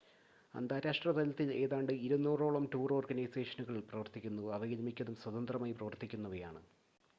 അന്താരാഷ്‌ട്ര 0.53 1.09
തലത്തിൽ 1.11 1.49
ഏതാണ്ട് 1.57 1.91
200 1.97 2.23
ഓളം 2.47 2.65
ടൂർ 2.73 2.93
ഓർഗനൈസേഷനുകൾ 2.97 3.77
പ്രവർത്തിക്കുന്നു 3.91 4.45
അവയിൽ 4.57 4.81
മിക്കതും 4.87 5.17
സ്വതന്ത്രമായി 5.23 5.75
പ്രവർത്തിക്കുന്നവയാണ് 5.79 6.63